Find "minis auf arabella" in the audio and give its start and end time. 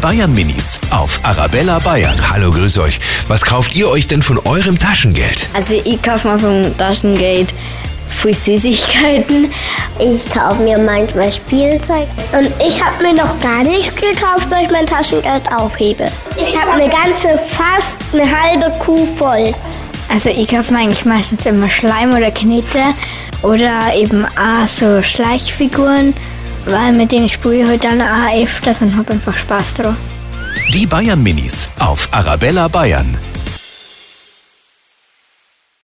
0.34-1.78, 31.22-32.68